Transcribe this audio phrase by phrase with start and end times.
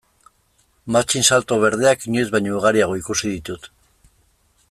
[0.95, 3.71] Matxinsalto berdeak inoiz baino ugariago ikusi ditut.